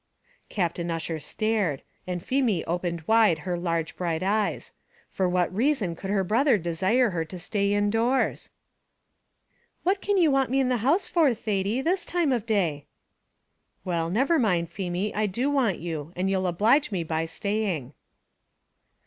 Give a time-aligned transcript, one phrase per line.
[0.49, 4.71] Captain Ussher stared, and Feemy opened wide her large bright eyes;
[5.11, 8.49] for what reason could her brother desire her to stay in doors?
[9.83, 12.87] "What can you want me in the house for, Thady, this time of day?"
[13.85, 17.93] "Well never mind, Feemy; I do want you, and you'll oblige me by staying."